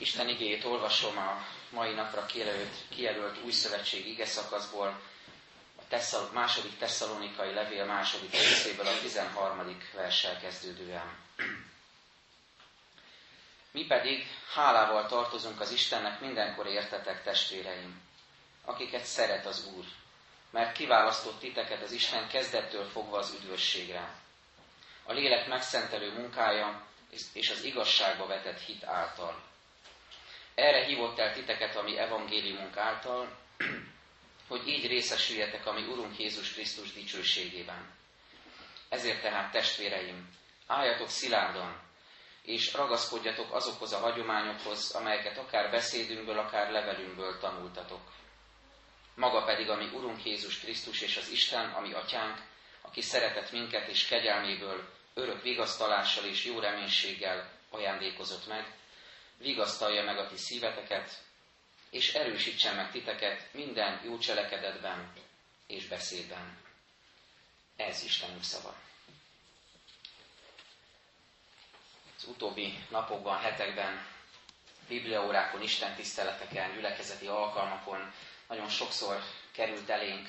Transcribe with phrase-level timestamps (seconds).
[0.00, 5.00] Isten igéjét olvasom a mai napra kijelölt, kijelölt új szövetség ige szakaszból,
[5.76, 9.78] a tesszal, második tesszalonikai levél második részéből a 13.
[9.94, 11.16] verssel kezdődően.
[13.70, 18.00] Mi pedig hálával tartozunk az Istennek mindenkor értetek testvéreim,
[18.64, 19.84] akiket szeret az Úr,
[20.50, 24.14] mert kiválasztott titeket az Isten kezdettől fogva az üdvösségre.
[25.04, 26.86] A lélek megszentelő munkája
[27.32, 29.49] és az igazságba vetett hit által.
[30.60, 33.38] Erre hívott el titeket a mi evangéliumunk által,
[34.48, 37.94] hogy így részesüljetek a mi Urunk Jézus Krisztus dicsőségében.
[38.88, 40.28] Ezért tehát, testvéreim,
[40.66, 41.80] álljatok szilárdan,
[42.42, 48.12] és ragaszkodjatok azokhoz a hagyományokhoz, amelyeket akár beszédünkből, akár levelünkből tanultatok.
[49.14, 52.38] Maga pedig a mi Urunk Jézus Krisztus és az Isten, ami Atyánk,
[52.80, 58.78] aki szeretett minket és kegyelméből örök vigasztalással és jó reménységgel ajándékozott meg,
[59.40, 61.22] vigasztalja meg a ti szíveteket,
[61.90, 65.12] és erősítsen meg titeket minden jó cselekedetben
[65.66, 66.58] és beszédben.
[67.76, 68.74] Ez Istenünk szava.
[72.16, 74.06] Az utóbbi napokban, hetekben,
[74.88, 78.12] bibliaórákon, istentiszteleteken, gyülekezeti alkalmakon
[78.48, 79.22] nagyon sokszor
[79.52, 80.28] került elénk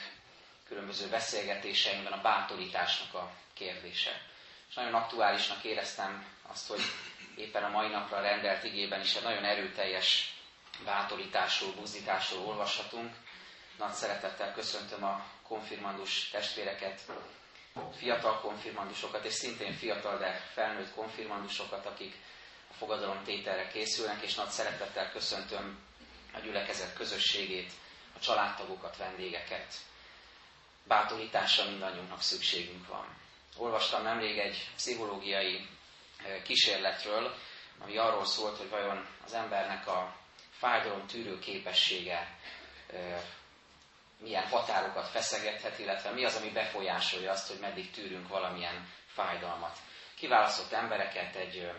[0.67, 4.21] különböző beszélgetéseinkben a bátorításnak a kérdése.
[4.69, 6.81] És nagyon aktuálisnak éreztem azt, hogy
[7.42, 10.34] éppen a mai napra rendelt igében is egy nagyon erőteljes
[10.86, 13.16] bátorításról, buzdításról olvashatunk.
[13.78, 17.02] Nagy szeretettel köszöntöm a konfirmandus testvéreket,
[17.98, 22.16] fiatal konfirmandusokat, és szintén fiatal, de felnőtt konfirmandusokat, akik
[22.70, 25.80] a fogadalom tételre készülnek, és nagy szeretettel köszöntöm
[26.33, 27.72] a gyülekezet közösségét,
[28.16, 29.73] a családtagokat, vendégeket.
[30.83, 33.08] Bátorításra mindannyiunknak szükségünk van.
[33.58, 35.67] Olvastam nemrég egy pszichológiai
[36.44, 37.36] kísérletről,
[37.80, 40.16] ami arról szólt, hogy vajon az embernek a
[40.52, 42.38] fájdalom tűrő képessége
[44.17, 49.77] milyen határokat feszegethet, illetve mi az, ami befolyásolja azt, hogy meddig tűrünk valamilyen fájdalmat.
[50.15, 51.71] Kiválasztott embereket egy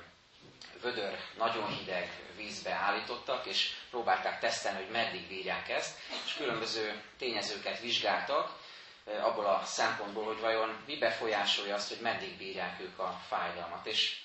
[0.81, 7.81] vödör, nagyon hideg vízbe állítottak, és próbálták tesztelni, hogy meddig bírják ezt, és különböző tényezőket
[7.81, 8.61] vizsgáltak,
[9.23, 13.87] abból a szempontból, hogy vajon mi befolyásolja azt, hogy meddig bírják ők a fájdalmat.
[13.87, 14.21] És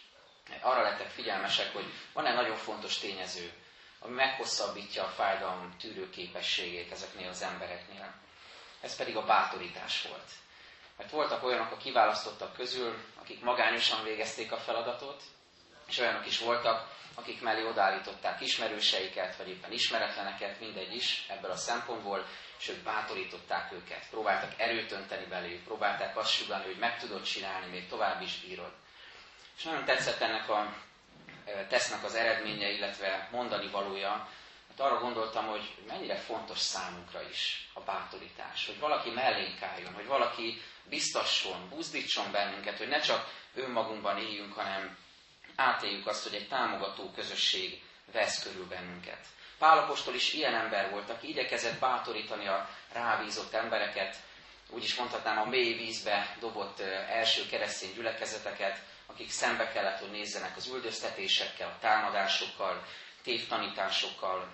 [0.62, 3.52] arra lettek figyelmesek, hogy van-e nagyon fontos tényező,
[4.00, 8.14] ami meghosszabbítja a fájdalom tűrő képességét ezeknél az embereknél.
[8.82, 10.32] Ez pedig a bátorítás volt.
[10.98, 15.24] Mert voltak olyanok a kiválasztottak közül, akik magányosan végezték a feladatot,
[15.88, 21.56] és olyanok is voltak, akik mellé odállították ismerőseiket, vagy éppen ismeretleneket, mindegy is ebből a
[21.56, 22.26] szempontból,
[22.60, 27.68] és ők bátorították őket, próbáltak erőt önteni belőlük, próbálták azt sugalni, hogy meg tudod csinálni,
[27.72, 28.72] még tovább is bírod.
[29.58, 30.74] És nagyon tetszett ennek a
[31.70, 34.30] tesznek az eredménye, illetve mondani valója,
[34.70, 40.06] hát arra gondoltam, hogy mennyire fontos számunkra is a bátorítás, hogy valaki mellénk álljon, hogy
[40.06, 44.98] valaki biztasson, buzdítson bennünket, hogy ne csak önmagunkban éljünk, hanem
[45.56, 47.82] átéljük azt, hogy egy támogató közösség
[48.12, 49.26] vesz körül bennünket.
[49.58, 54.16] Pálapostól is ilyen ember volt, aki igyekezett bátorítani a rábízott embereket,
[54.70, 56.80] úgy is mondhatnám a mély vízbe dobott
[57.10, 58.80] első keresztény gyülekezeteket,
[59.18, 62.86] akik szembe kellett, hogy nézzenek az üldöztetésekkel, a támadásokkal,
[63.24, 64.50] tévtanításokkal,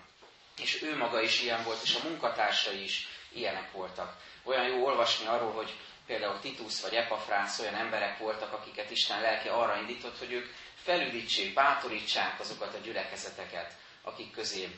[0.58, 4.18] és ő maga is ilyen volt, és a munkatársai is ilyenek voltak.
[4.44, 5.76] Olyan jó olvasni arról, hogy
[6.06, 10.54] például Titus vagy Epafrász olyan emberek voltak, akiket Isten lelke arra indított, hogy ők
[10.84, 14.76] felüdítsék, bátorítsák azokat a gyülekezeteket, akik közé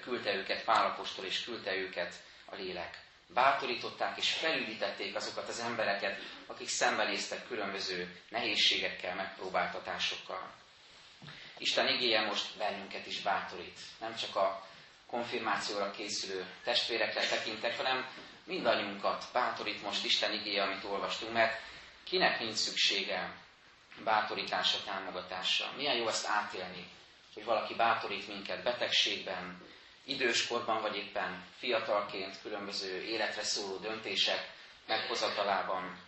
[0.00, 2.14] küldte őket Pálapostól, és küldte őket
[2.44, 10.52] a lélek bátorították és felüdítették azokat az embereket, akik szembenéztek különböző nehézségekkel, megpróbáltatásokkal.
[11.58, 13.78] Isten igéje most bennünket is bátorít.
[14.00, 14.66] Nem csak a
[15.06, 18.06] konfirmációra készülő testvérekre tekintek, hanem
[18.44, 21.60] mindannyiunkat bátorít most Isten igéje, amit olvastunk, mert
[22.04, 23.36] kinek nincs szüksége
[24.04, 25.72] bátorításra, támogatásra.
[25.76, 26.88] Milyen jó ezt átélni,
[27.34, 29.62] hogy valaki bátorít minket betegségben,
[30.04, 34.50] időskorban, vagy éppen fiatalként különböző életre szóló döntések
[34.86, 35.98] meghozatalában,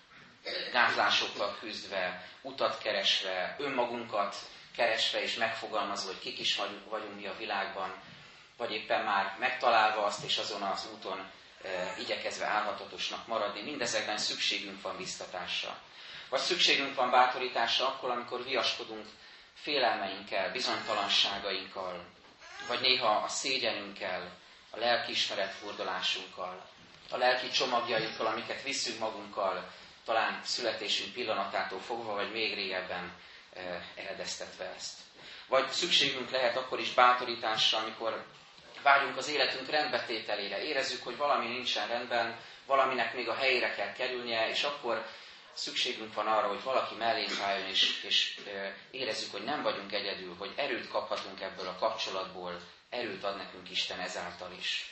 [0.73, 4.37] gázlásokkal küzdve, utat keresve, önmagunkat
[4.77, 7.95] keresve és megfogalmazva, hogy kik is vagyunk mi a világban,
[8.57, 11.31] vagy éppen már megtalálva azt, és azon az úton
[11.65, 13.63] e, igyekezve állhatatosnak maradni.
[13.63, 15.79] Mindezekben szükségünk van biztatásra.
[16.29, 19.07] Vagy szükségünk van bátorításra akkor, amikor viaskodunk
[19.55, 22.05] félelmeinkkel, bizonytalanságainkkal,
[22.67, 24.31] vagy néha a szégyenünkkel,
[24.71, 26.69] a lelkiismeret fordulásunkkal,
[27.11, 29.71] a lelki csomagjainkkal, amiket viszünk magunkkal,
[30.05, 33.13] talán születésünk pillanatától fogva, vagy még régebben
[33.95, 34.99] eredeztetve ezt.
[35.49, 38.25] Vagy szükségünk lehet akkor is bátorításra, amikor
[38.83, 42.37] vágyunk az életünk rendbetételére, érezzük, hogy valami nincsen rendben,
[42.67, 45.07] valaminek még a helyére kell kerülnie, és akkor
[45.57, 48.39] szükségünk van arra, hogy valaki mellénk álljon, és, és
[48.91, 52.61] érezzük, hogy nem vagyunk egyedül, hogy erőt kaphatunk ebből a kapcsolatból,
[52.91, 54.91] erőt ad nekünk Isten ezáltal is.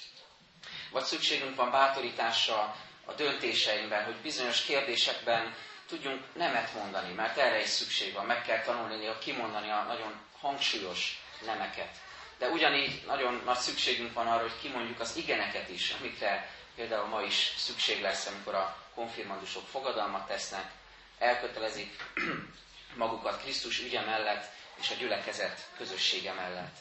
[0.90, 5.54] Vagy szükségünk van bátorításra a döntéseinkben, hogy bizonyos kérdésekben
[5.88, 8.26] tudjunk nemet mondani, mert erre is szükség van.
[8.26, 11.96] Meg kell tanulni a kimondani a nagyon hangsúlyos nemeket.
[12.38, 17.22] De ugyanígy nagyon nagy szükségünk van arra, hogy kimondjuk az igeneket is, amikre például ma
[17.22, 20.70] is szükség lesz, amikor a konfirmandusok fogadalmat tesznek,
[21.18, 22.02] elkötelezik
[22.96, 26.76] magukat Krisztus ügye mellett és a gyülekezet közössége mellett.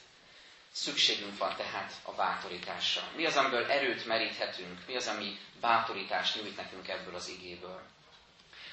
[0.72, 3.02] Szükségünk van tehát a bátorításra.
[3.16, 4.80] Mi az, amiből erőt meríthetünk?
[4.88, 7.82] Mi az, ami bátorítást nyújt nekünk ebből az igéből?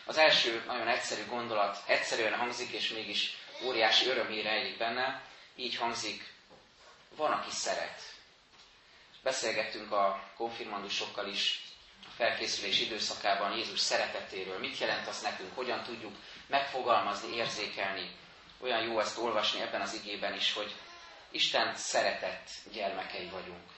[0.04, 5.22] Az első nagyon egyszerű gondolat, egyszerűen hangzik, és mégis óriási öröm rejlik benne.
[5.56, 6.32] Így hangzik,
[7.16, 8.02] van, aki szeret.
[9.22, 11.60] Beszélgettünk a konfirmandusokkal is
[12.04, 14.58] a felkészülés időszakában Jézus szeretetéről.
[14.58, 15.54] Mit jelent az nekünk?
[15.54, 16.14] Hogyan tudjuk
[16.46, 18.16] megfogalmazni, érzékelni?
[18.60, 20.74] Olyan jó ezt olvasni ebben az igében is, hogy
[21.30, 23.70] Isten szeretett gyermekei vagyunk.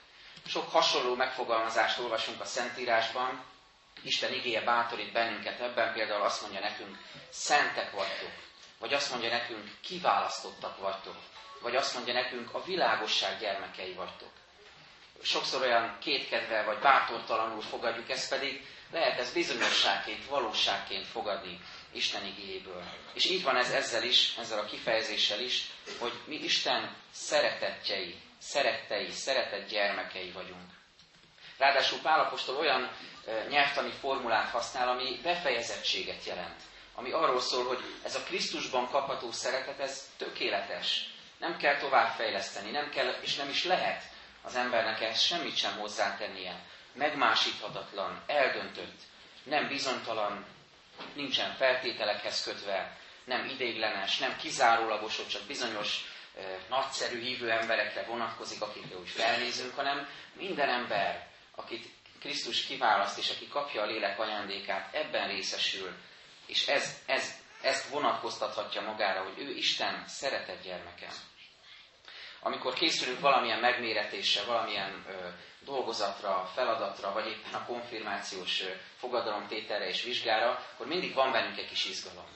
[0.47, 3.43] Sok hasonló megfogalmazást olvasunk a Szentírásban.
[4.03, 6.97] Isten igéje bátorít bennünket ebben, például azt mondja nekünk,
[7.29, 8.31] szentek vagytok,
[8.79, 11.15] vagy azt mondja nekünk, kiválasztottak vagytok,
[11.61, 14.31] vagy azt mondja nekünk, a világosság gyermekei vagytok.
[15.21, 21.59] Sokszor olyan kétkedve vagy bátortalanul fogadjuk, ezt pedig lehet ez bizonyosságként, valóságként fogadni
[21.91, 22.83] Isten igényéből.
[23.13, 25.69] És így van ez ezzel is, ezzel a kifejezéssel is,
[25.99, 30.71] hogy mi Isten szeretetjei, szerettei, szeretett gyermekei vagyunk.
[31.57, 32.91] Ráadásul Pálapostól olyan
[33.49, 36.61] nyelvtani formulát használ, ami befejezettséget jelent.
[36.95, 41.09] Ami arról szól, hogy ez a Krisztusban kapható szeretet, ez tökéletes.
[41.37, 44.03] Nem kell továbbfejleszteni, nem kell, és nem is lehet
[44.43, 46.59] az embernek ehhez semmit sem hozzátennie.
[46.93, 49.01] Megmásíthatatlan, eldöntött,
[49.43, 50.45] nem bizonytalan,
[51.13, 56.11] nincsen feltételekhez kötve, nem ideiglenes, nem kizárólagos, csak bizonyos
[56.69, 63.47] nagyszerű hívő emberekre vonatkozik, akikre úgy felnézünk, hanem minden ember, akit Krisztus kiválaszt, és aki
[63.47, 65.91] kapja a lélek ajándékát, ebben részesül,
[66.45, 71.07] és ez, ez, ezt vonatkoztathatja magára, hogy ő Isten szeretett gyermeke.
[72.43, 75.27] Amikor készülünk valamilyen megméretésre, valamilyen ö,
[75.59, 81.69] dolgozatra, feladatra, vagy éppen a konfirmációs ö, fogadalomtételre és vizsgára, akkor mindig van bennünk egy
[81.69, 82.27] kis izgalom.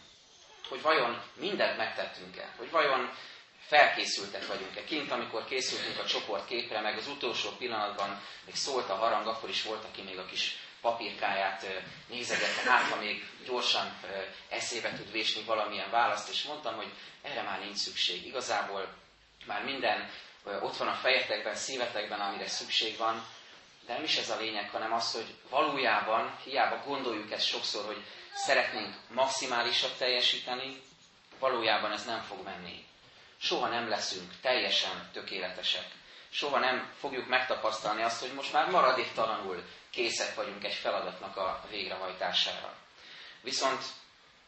[0.70, 2.54] Hogy vajon mindent megtettünk-e?
[2.58, 3.12] Hogy vajon
[3.60, 4.84] felkészültek vagyunk-e.
[4.84, 9.64] Kint, amikor készültünk a csoportképre, meg az utolsó pillanatban még szólt a harang, akkor is
[9.64, 11.66] volt, aki még a kis papírkáját
[12.08, 14.00] nézegette, hát ha még gyorsan
[14.50, 18.26] eszébe tud vésni valamilyen választ, és mondtam, hogy erre már nincs szükség.
[18.26, 18.94] Igazából
[19.48, 20.10] már minden
[20.62, 23.26] ott van a fejetekben, szívetekben, amire szükség van,
[23.86, 28.04] de nem is ez a lényeg, hanem az, hogy valójában, hiába gondoljuk ezt sokszor, hogy
[28.34, 30.82] szeretnénk maximálisat teljesíteni,
[31.40, 32.86] valójában ez nem fog menni
[33.38, 35.86] soha nem leszünk teljesen tökéletesek.
[36.30, 42.74] Soha nem fogjuk megtapasztalni azt, hogy most már maradéktalanul készek vagyunk egy feladatnak a végrehajtására.
[43.42, 43.84] Viszont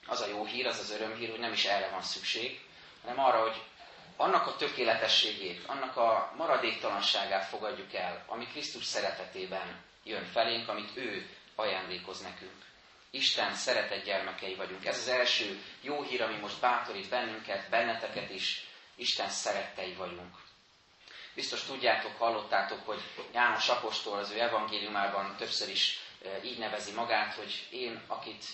[0.07, 2.59] az a jó hír, az az örömhír, hogy nem is erre van szükség,
[3.01, 3.61] hanem arra, hogy
[4.19, 11.29] annak a tökéletességét, annak a maradéktalanságát fogadjuk el, ami Krisztus szeretetében jön felénk, amit ő
[11.55, 12.65] ajándékoz nekünk.
[13.09, 14.85] Isten szeretett gyermekei vagyunk.
[14.85, 20.35] Ez az első jó hír, ami most bátorít bennünket, benneteket is, Isten szerettei vagyunk.
[21.33, 23.01] Biztos tudjátok, hallottátok, hogy
[23.33, 28.45] János Apostol az ő evangéliumában többször is e, így nevezi magát, hogy én, akit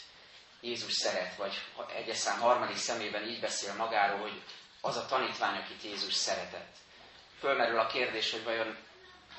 [0.61, 1.61] Jézus szeret, vagy
[1.95, 4.41] egyes szám harmadik szemében így beszél magáról, hogy
[4.85, 6.75] az a tanítvány, akit Jézus szeretett.
[7.39, 8.77] Fölmerül a kérdés, hogy vajon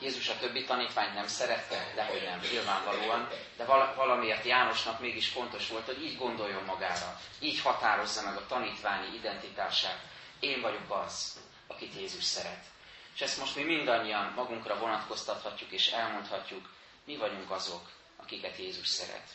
[0.00, 3.64] Jézus a többi tanítványt nem szerette, de hogy nem, nyilvánvalóan, de
[3.96, 9.98] valamiért Jánosnak mégis fontos volt, hogy így gondoljon magára, így határozza meg a tanítványi identitását,
[10.40, 12.64] én vagyok az, akit Jézus szeret.
[13.14, 16.70] És ezt most mi mindannyian magunkra vonatkoztathatjuk és elmondhatjuk,
[17.04, 19.28] mi vagyunk azok, akiket Jézus szeret.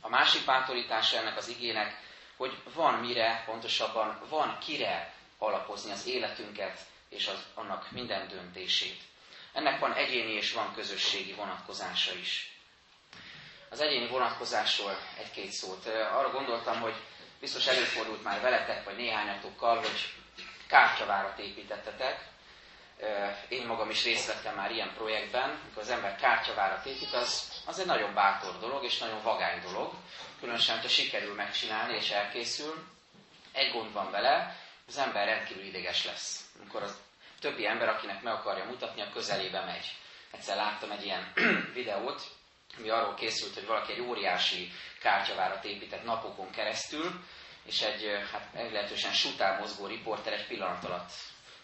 [0.00, 2.06] A másik bátorítása ennek az igének,
[2.36, 6.78] hogy van mire, pontosabban van kire alapozni az életünket
[7.08, 9.00] és az, annak minden döntését.
[9.52, 12.58] Ennek van egyéni és van közösségi vonatkozása is.
[13.70, 15.86] Az egyéni vonatkozásról egy-két szót.
[15.86, 16.94] Arra gondoltam, hogy
[17.40, 20.14] biztos előfordult már veletek, vagy néhányatokkal, hogy
[20.66, 22.26] kártyavárat építettetek.
[23.48, 27.78] Én magam is részt vettem már ilyen projektben, amikor az ember kártyavárat épít, az, az
[27.78, 29.92] egy nagyon bátor dolog, és nagyon vagány dolog.
[30.40, 32.84] Különösen, hogyha sikerül megcsinálni és elkészül.
[33.52, 34.56] Egy gond van vele,
[34.88, 36.50] az ember rendkívül ideges lesz.
[36.58, 36.98] Amikor az
[37.40, 39.96] többi ember, akinek meg akarja mutatni, a közelébe megy.
[40.30, 41.32] Egyszer láttam egy ilyen
[41.74, 42.22] videót,
[42.78, 47.24] ami arról készült, hogy valaki egy óriási kártyavárat épített napokon keresztül,
[47.64, 51.12] és egy hát meglehetősen sutár mozgó riporter egy pillanat alatt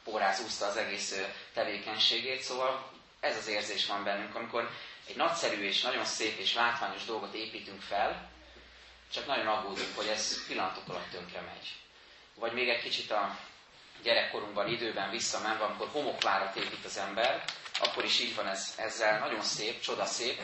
[0.05, 1.21] pórázúzta az egész
[1.53, 2.91] tevékenységét, szóval
[3.21, 4.71] ez az érzés van bennünk, amikor
[5.09, 8.31] egy nagyszerű és nagyon szép és látványos dolgot építünk fel,
[9.13, 11.84] csak nagyon aggódunk, hogy ez pillanatok alatt tönkre megy.
[12.35, 13.39] Vagy még egy kicsit a
[14.03, 17.45] gyerekkorunkban, időben visszamenve, amikor homokvárat épít az ember,
[17.81, 20.41] akkor is így van ez, ezzel, nagyon szép, csoda szép,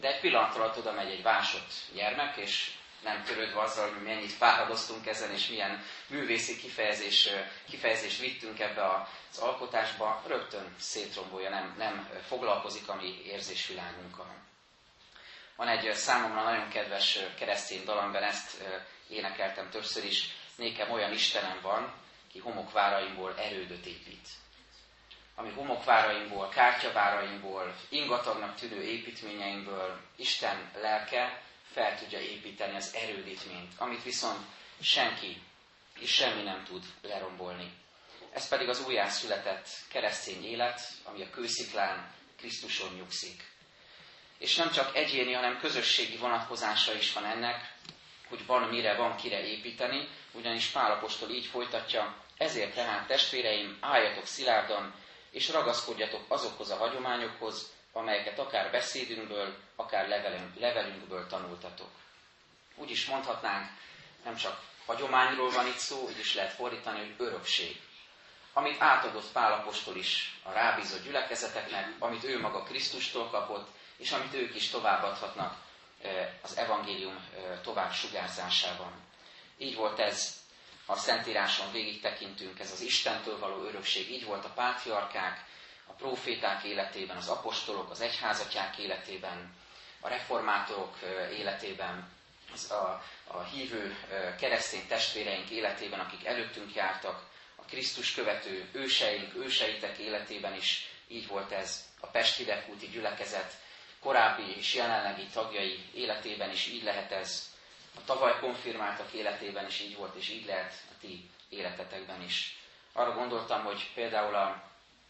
[0.00, 2.70] de egy pillanat alatt oda megy egy vásott gyermek, és
[3.02, 7.28] nem törődve azzal, hogy mennyit fáradoztunk ezen, és milyen művészi kifejezés,
[7.68, 8.84] kifejezést vittünk ebbe
[9.30, 14.34] az alkotásba, rögtön szétrombolja, nem, nem foglalkozik a mi érzésvilágunkkal.
[15.56, 18.62] Van egy számomra nagyon kedves keresztény dal, amiben ezt
[19.08, 20.28] énekeltem többször is.
[20.56, 21.92] Nékem olyan Istenem van,
[22.32, 24.28] ki homokváraimból erődöt épít.
[25.34, 31.42] Ami homokváraimból, kártyaváraimból, ingatagnak tűnő építményeinkből Isten lelke
[31.72, 34.46] fel tudja építeni az erődítményt, amit viszont
[34.80, 35.42] senki
[35.98, 37.72] és semmi nem tud lerombolni.
[38.32, 43.52] Ez pedig az újjászületett keresztény élet, ami a kősziklán Krisztuson nyugszik.
[44.38, 47.74] És nem csak egyéni, hanem közösségi vonatkozása is van ennek,
[48.28, 54.94] hogy van mire, van kire építeni, ugyanis Pálapostól így folytatja, ezért tehát testvéreim, álljatok szilárdan,
[55.30, 61.88] és ragaszkodjatok azokhoz a hagyományokhoz, amelyeket akár beszédünkből, akár levelünk, levelünkből tanultatok.
[62.74, 63.70] Úgy is mondhatnánk,
[64.24, 67.80] nem csak hagyományról van itt szó, úgy is lehet fordítani, hogy örökség.
[68.52, 74.54] Amit átadott Pálapostól is a rábízott gyülekezeteknek, amit ő maga Krisztustól kapott, és amit ők
[74.54, 75.62] is továbbadhatnak
[76.42, 77.28] az evangélium
[77.62, 78.92] tovább sugárzásában.
[79.58, 80.42] Így volt ez,
[80.86, 84.10] a Szentíráson végig tekintünk, ez az Istentől való örökség.
[84.10, 85.44] Így volt a pátriarkák,
[85.86, 89.54] a proféták életében, az apostolok, az egyházatják életében,
[90.00, 90.96] a reformátorok
[91.32, 92.08] életében,
[92.52, 93.96] az a, a hívő
[94.38, 101.52] keresztény testvéreink életében, akik előttünk jártak, a Krisztus követő őseink, őseitek életében is így volt
[101.52, 103.52] ez, a Pest hidegkúti gyülekezet
[104.04, 107.52] korábbi és jelenlegi tagjai életében is így lehet ez,
[107.96, 112.58] a tavaly konfirmáltak életében is így volt, és így lehet a ti életetekben is.
[112.92, 114.62] Arra gondoltam, hogy például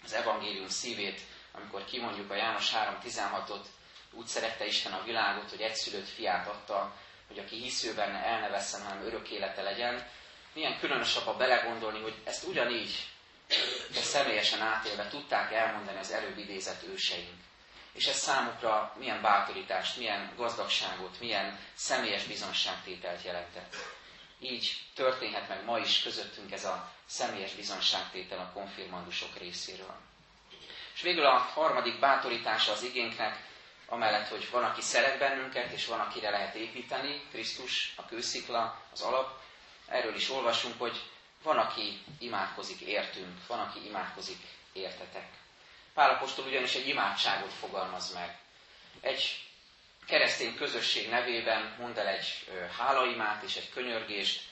[0.04, 1.20] az evangélium szívét,
[1.52, 3.64] amikor kimondjuk a János 3.16-ot,
[4.10, 6.96] úgy szerette Isten a világot, hogy egyszülött fiát adta,
[7.28, 8.42] hogy aki hisző benne
[8.84, 10.08] hanem örök élete legyen.
[10.52, 13.08] Milyen különösebb a belegondolni, hogy ezt ugyanígy,
[13.92, 17.42] de személyesen átélve tudták elmondani az előbb idézett őseink.
[17.94, 23.74] És ez számukra milyen bátorítást, milyen gazdagságot, milyen személyes bizonságtételt jelentett.
[24.38, 29.94] Így történhet meg ma is közöttünk ez a személyes bizonságtétel a konfirmandusok részéről.
[30.94, 33.46] És végül a harmadik bátorítása az igénknek,
[33.86, 39.00] amellett, hogy van, aki szeret bennünket, és van, akire lehet építeni, Krisztus, a kőszikla, az
[39.00, 39.40] alap,
[39.88, 41.02] erről is olvasunk, hogy
[41.42, 44.38] van, aki imádkozik értünk, van, aki imádkozik
[44.72, 45.28] értetek.
[45.94, 48.38] Pálapostól ugyanis egy imádságot fogalmaz meg.
[49.00, 49.44] Egy
[50.06, 52.48] keresztény közösség nevében mond el egy
[52.78, 54.42] hálaimát és egy könyörgést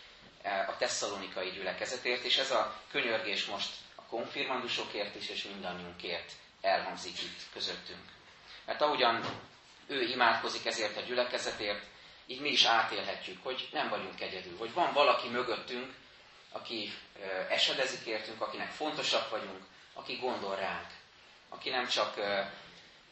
[0.42, 7.40] a tesszalonikai gyülekezetért, és ez a könyörgés most a konfirmandusokért is, és mindannyiunkért elhangzik itt
[7.52, 8.04] közöttünk.
[8.64, 9.24] Mert ahogyan
[9.86, 11.84] ő imádkozik ezért a gyülekezetért,
[12.26, 15.94] így mi is átélhetjük, hogy nem vagyunk egyedül, hogy van valaki mögöttünk,
[16.52, 16.92] aki
[17.48, 20.86] esedezik értünk, akinek fontosak vagyunk, aki gondol ránk,
[21.54, 22.14] aki nem csak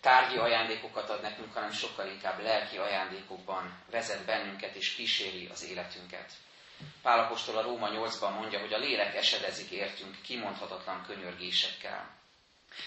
[0.01, 6.33] tárgyi ajándékokat ad nekünk, hanem sokkal inkább lelki ajándékokban vezet bennünket és kíséri az életünket.
[7.03, 12.19] Pálapostól a Róma 8-ban mondja, hogy a lélek esedezik értünk kimondhatatlan könyörgésekkel.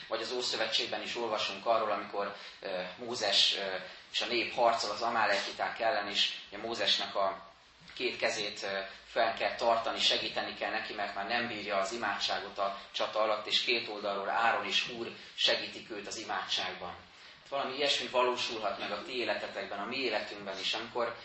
[0.07, 2.35] Vagy az Ószövetségben is olvasunk arról, amikor
[2.97, 3.55] Mózes
[4.11, 7.51] és a nép harcol az amálekiták ellen, és Mózesnek a
[7.93, 8.67] két kezét
[9.13, 13.47] fel kell tartani, segíteni kell neki, mert már nem bírja az imádságot a csata alatt,
[13.47, 16.95] és két oldalról Áron és Húr segítik őt az imádságban.
[17.49, 21.15] Valami ilyesmi valósulhat meg a ti életetekben, a mi életünkben is, amikor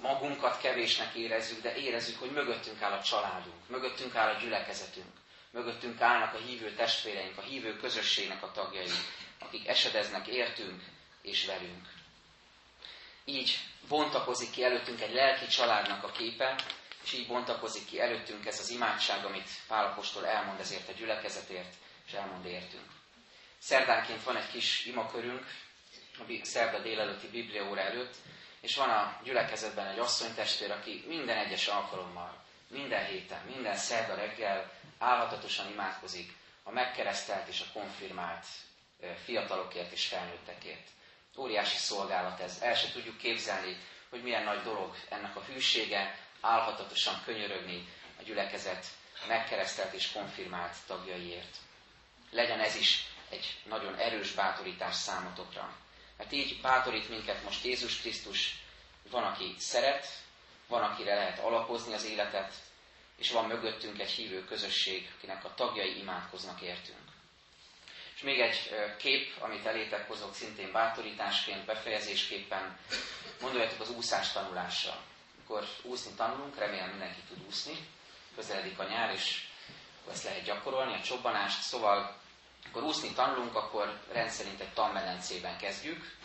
[0.00, 5.12] magunkat kevésnek érezzük, de érezzük, hogy mögöttünk áll a családunk, mögöttünk áll a gyülekezetünk,
[5.50, 8.90] mögöttünk állnak a hívő testvéreink, a hívő közösségnek a tagjai,
[9.38, 10.82] akik esedeznek értünk
[11.22, 11.88] és velünk.
[13.24, 16.54] Így bontakozik ki előttünk egy lelki családnak a képe,
[17.06, 21.74] és így bontakozik ki előttünk ez az imádság, amit Pálapostól elmond ezért a gyülekezetért,
[22.06, 22.90] és elmond értünk.
[23.58, 25.46] Szerdánként van egy kis imakörünk,
[26.18, 28.14] a szerda délelőtti bibliaóra előtt,
[28.60, 34.72] és van a gyülekezetben egy asszonytestvér, aki minden egyes alkalommal minden héten, minden szerda reggel
[34.98, 36.32] álhatatosan imádkozik
[36.62, 38.46] a megkeresztelt és a konfirmált
[39.24, 40.88] fiatalokért és felnőttekért.
[41.36, 42.58] Óriási szolgálat ez.
[42.60, 43.76] El se tudjuk képzelni,
[44.10, 47.88] hogy milyen nagy dolog ennek a hűsége, álhatatosan könyörögni
[48.18, 48.86] a gyülekezet
[49.28, 51.56] megkeresztelt és konfirmált tagjaiért.
[52.30, 55.76] Legyen ez is egy nagyon erős bátorítás számotokra.
[56.16, 58.54] Mert így bátorít minket most Jézus Krisztus,
[59.10, 60.06] van, aki szeret,
[60.66, 62.52] van, akire lehet alapozni az életet,
[63.16, 66.98] és van mögöttünk egy hívő közösség, akinek a tagjai imádkoznak értünk.
[68.14, 72.78] És még egy kép, amit elétek hozok szintén bátorításként, befejezésképpen,
[73.40, 75.02] gondoljatok az úszás tanulásra.
[75.48, 77.88] Akkor úszni tanulunk, remélem mindenki tud úszni,
[78.36, 79.48] közeledik a nyár, és
[80.10, 82.16] ezt lehet gyakorolni, a csobbanást, szóval
[82.68, 86.16] akkor úszni tanulunk, akkor rendszerint egy tanmedencében kezdjük.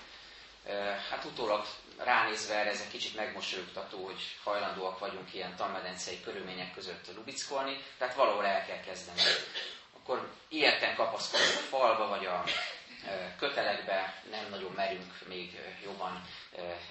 [1.10, 1.66] Hát utólag
[1.98, 8.16] ránézve erre ez egy kicsit megmosolyogtató, hogy hajlandóak vagyunk ilyen tanmedencei körülmények között lubickolni, tehát
[8.16, 9.22] valahol el kell kezdeni.
[9.98, 12.44] Akkor ilyetten kapaszkodunk a falba, vagy a
[13.38, 16.22] kötelekbe, nem nagyon merünk még jobban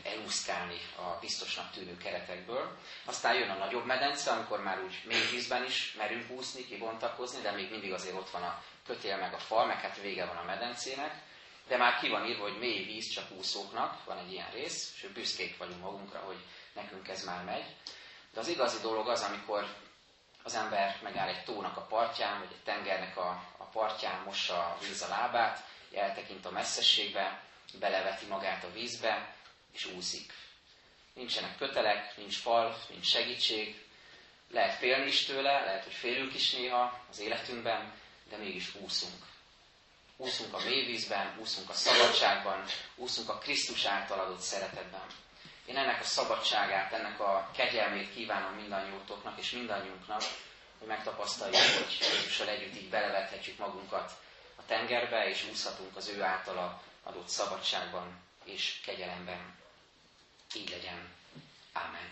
[0.05, 2.79] elúszkálni a biztosnak tűnő keretekből.
[3.05, 7.51] Aztán jön a nagyobb medence, amikor már úgy mély vízben is merünk úszni, kibontakozni, de
[7.51, 10.45] még mindig azért ott van a kötél meg a fal, meg hát vége van a
[10.45, 11.29] medencének
[11.71, 15.09] de már ki van írva, hogy mély víz csak úszóknak, van egy ilyen rész, és
[15.13, 16.37] büszkék vagyunk magunkra, hogy
[16.73, 17.77] nekünk ez már megy.
[18.33, 19.67] De az igazi dolog az, amikor
[20.43, 24.77] az ember megáll egy tónak a partján, vagy egy tengernek a, a partján, mossa a
[24.81, 25.65] víz a lábát,
[25.95, 27.43] eltekint a messzességbe,
[27.79, 29.35] beleveti magát a vízbe,
[29.73, 30.33] és úszik.
[31.15, 33.85] Nincsenek kötelek, nincs fal, nincs segítség,
[34.51, 37.93] lehet félni is tőle, lehet, hogy félünk is néha az életünkben,
[38.29, 39.29] de mégis úszunk
[40.21, 42.65] úszunk a mélyvízben, úszunk a szabadságban,
[42.97, 45.07] úszunk a Krisztus által adott szeretetben.
[45.65, 50.23] Én ennek a szabadságát, ennek a kegyelmét kívánom mindannyiótoknak és mindannyiunknak,
[50.79, 54.13] hogy megtapasztaljuk, hogy Jézussal együtt így belevethetjük magunkat
[54.71, 59.59] tengerbe, és úszhatunk az ő általa adott szabadságban és kegyelemben.
[60.55, 61.09] Így legyen.
[61.73, 62.09] Ámen.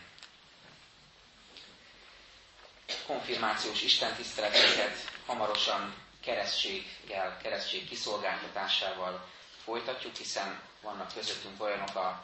[3.07, 9.29] Konfirmációs istentiszteleteket hamarosan keresztséggel, keresztség kiszolgáltatásával
[9.65, 12.23] folytatjuk, hiszen vannak közöttünk olyanok a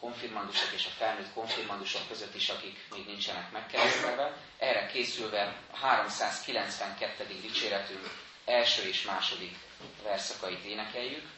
[0.00, 4.36] konfirmandusok és a felnőtt konfirmandusok között is, akik még nincsenek megkeresztelve.
[4.58, 7.24] Erre készülve a 392.
[7.40, 9.56] dicséretünk első és második
[10.02, 11.28] verszakait énekeljük.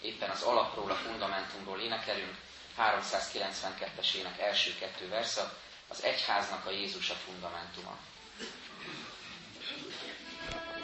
[0.00, 2.36] Éppen az alapról, a fundamentumról énekelünk.
[2.78, 5.58] 392-es ének első kettő verszak.
[5.88, 7.96] Az egyháznak a Jézus a fundamentuma.